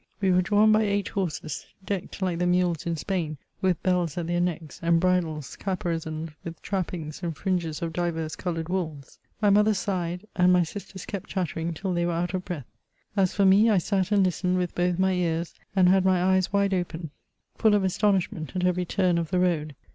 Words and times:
We 0.19 0.31
were 0.31 0.41
drawn 0.41 0.71
by 0.71 0.81
eight 0.81 1.09
horses, 1.09 1.67
decked, 1.85 2.23
like 2.23 2.39
the 2.39 2.47
mules 2.47 2.87
in 2.87 2.95
Spain, 2.97 3.37
with 3.61 3.83
bells 3.83 4.17
at 4.17 4.25
.their 4.25 4.41
necks, 4.41 4.79
and 4.81 4.99
bridles 4.99 5.55
caparisoned 5.55 6.33
with 6.43 6.59
trappings 6.63 7.21
and 7.21 7.37
fringes 7.37 7.83
of 7.83 7.93
divers 7.93 8.35
coloured 8.35 8.67
wools. 8.67 9.19
My 9.43 9.51
mother 9.51 9.75
sighed, 9.75 10.25
and 10.35 10.51
my 10.51 10.63
sisters 10.63 11.05
kept 11.05 11.29
chattering 11.29 11.71
till 11.75 11.93
they 11.93 12.07
were 12.07 12.13
out 12.13 12.33
of 12.33 12.45
breath. 12.45 12.65
As 13.15 13.35
for 13.35 13.45
me, 13.45 13.69
I 13.69 13.77
sat 13.77 14.11
and 14.11 14.23
listened 14.23 14.57
with 14.57 14.73
both 14.73 14.97
my 14.97 15.11
ears, 15.11 15.53
and 15.75 15.87
had 15.87 16.03
my 16.03 16.19
eyes 16.23 16.51
wide 16.51 16.73
open, 16.73 17.11
full 17.55 17.75
of 17.75 17.83
astonishment 17.83 18.53
at 18.55 18.65
every 18.65 18.85
turn 18.85 19.19
of 19.19 19.29
the 19.29 19.39
road. 19.39 19.75